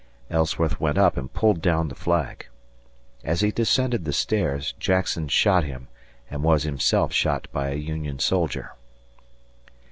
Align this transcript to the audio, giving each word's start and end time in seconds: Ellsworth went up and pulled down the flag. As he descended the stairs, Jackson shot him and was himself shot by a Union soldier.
Ellsworth 0.31 0.79
went 0.81 0.97
up 0.97 1.15
and 1.15 1.31
pulled 1.31 1.61
down 1.61 1.87
the 1.89 1.93
flag. 1.93 2.47
As 3.23 3.41
he 3.41 3.51
descended 3.51 4.03
the 4.03 4.13
stairs, 4.13 4.73
Jackson 4.79 5.27
shot 5.27 5.63
him 5.63 5.89
and 6.27 6.41
was 6.41 6.63
himself 6.63 7.13
shot 7.13 7.47
by 7.53 7.69
a 7.69 7.75
Union 7.75 8.17
soldier. 8.17 8.73